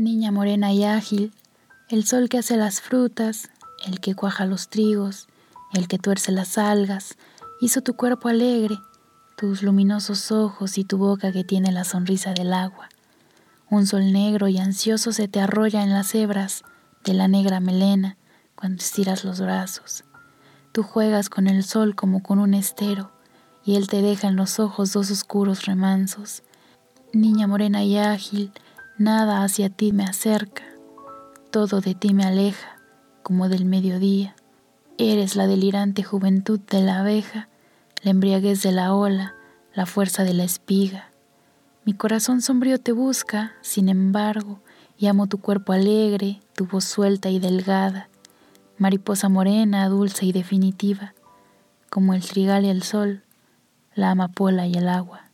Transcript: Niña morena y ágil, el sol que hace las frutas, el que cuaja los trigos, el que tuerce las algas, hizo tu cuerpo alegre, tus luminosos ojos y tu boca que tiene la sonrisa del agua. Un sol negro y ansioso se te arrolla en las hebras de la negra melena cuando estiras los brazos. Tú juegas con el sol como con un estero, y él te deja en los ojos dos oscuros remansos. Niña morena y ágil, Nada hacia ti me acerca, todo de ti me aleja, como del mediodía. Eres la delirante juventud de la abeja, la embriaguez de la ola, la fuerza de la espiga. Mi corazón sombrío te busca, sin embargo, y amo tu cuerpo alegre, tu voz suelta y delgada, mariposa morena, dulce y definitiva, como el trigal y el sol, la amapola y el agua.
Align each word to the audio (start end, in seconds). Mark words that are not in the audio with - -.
Niña 0.00 0.30
morena 0.30 0.72
y 0.72 0.84
ágil, 0.84 1.32
el 1.88 2.06
sol 2.06 2.28
que 2.28 2.38
hace 2.38 2.56
las 2.56 2.80
frutas, 2.80 3.50
el 3.84 3.98
que 3.98 4.14
cuaja 4.14 4.46
los 4.46 4.68
trigos, 4.68 5.26
el 5.72 5.88
que 5.88 5.98
tuerce 5.98 6.30
las 6.30 6.56
algas, 6.56 7.16
hizo 7.60 7.80
tu 7.80 7.94
cuerpo 7.94 8.28
alegre, 8.28 8.78
tus 9.36 9.64
luminosos 9.64 10.30
ojos 10.30 10.78
y 10.78 10.84
tu 10.84 10.98
boca 10.98 11.32
que 11.32 11.42
tiene 11.42 11.72
la 11.72 11.82
sonrisa 11.82 12.32
del 12.32 12.52
agua. 12.52 12.88
Un 13.70 13.88
sol 13.88 14.12
negro 14.12 14.46
y 14.46 14.58
ansioso 14.58 15.10
se 15.10 15.26
te 15.26 15.40
arrolla 15.40 15.82
en 15.82 15.92
las 15.92 16.14
hebras 16.14 16.62
de 17.02 17.14
la 17.14 17.26
negra 17.26 17.58
melena 17.58 18.16
cuando 18.54 18.80
estiras 18.80 19.24
los 19.24 19.40
brazos. 19.40 20.04
Tú 20.70 20.84
juegas 20.84 21.28
con 21.28 21.48
el 21.48 21.64
sol 21.64 21.96
como 21.96 22.22
con 22.22 22.38
un 22.38 22.54
estero, 22.54 23.10
y 23.64 23.74
él 23.74 23.88
te 23.88 24.00
deja 24.00 24.28
en 24.28 24.36
los 24.36 24.60
ojos 24.60 24.92
dos 24.92 25.10
oscuros 25.10 25.66
remansos. 25.66 26.44
Niña 27.12 27.48
morena 27.48 27.82
y 27.82 27.98
ágil, 27.98 28.52
Nada 28.98 29.44
hacia 29.44 29.70
ti 29.70 29.92
me 29.92 30.02
acerca, 30.02 30.64
todo 31.52 31.80
de 31.80 31.94
ti 31.94 32.14
me 32.14 32.24
aleja, 32.24 32.80
como 33.22 33.48
del 33.48 33.64
mediodía. 33.64 34.34
Eres 34.98 35.36
la 35.36 35.46
delirante 35.46 36.02
juventud 36.02 36.58
de 36.58 36.80
la 36.80 36.98
abeja, 36.98 37.48
la 38.02 38.10
embriaguez 38.10 38.60
de 38.64 38.72
la 38.72 38.92
ola, 38.92 39.36
la 39.72 39.86
fuerza 39.86 40.24
de 40.24 40.34
la 40.34 40.42
espiga. 40.42 41.12
Mi 41.84 41.92
corazón 41.92 42.42
sombrío 42.42 42.80
te 42.80 42.90
busca, 42.90 43.52
sin 43.60 43.88
embargo, 43.88 44.58
y 44.98 45.06
amo 45.06 45.28
tu 45.28 45.38
cuerpo 45.38 45.72
alegre, 45.72 46.40
tu 46.56 46.66
voz 46.66 46.82
suelta 46.82 47.30
y 47.30 47.38
delgada, 47.38 48.08
mariposa 48.78 49.28
morena, 49.28 49.88
dulce 49.88 50.26
y 50.26 50.32
definitiva, 50.32 51.14
como 51.88 52.14
el 52.14 52.22
trigal 52.24 52.64
y 52.64 52.68
el 52.68 52.82
sol, 52.82 53.22
la 53.94 54.10
amapola 54.10 54.66
y 54.66 54.74
el 54.74 54.88
agua. 54.88 55.27